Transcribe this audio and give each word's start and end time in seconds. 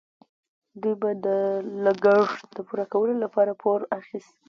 دوی 0.81 0.95
به 1.01 1.09
د 1.25 1.27
لګښت 1.85 2.53
پوره 2.67 2.85
کولو 2.93 3.15
لپاره 3.23 3.51
پور 3.61 3.79
اخیست. 3.99 4.33